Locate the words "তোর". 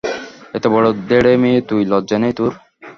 2.37-2.51